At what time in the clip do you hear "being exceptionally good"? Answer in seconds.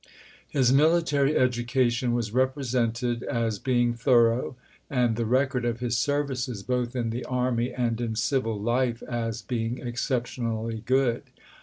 9.43-11.21